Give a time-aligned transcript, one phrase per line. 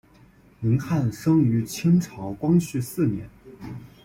[0.61, 3.29] 林翰生于清朝光绪四年。